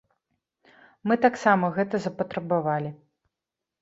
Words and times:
Мы 1.11 1.19
таксама 1.27 1.65
гэта 1.77 1.95
запатрабавалі. 2.07 2.91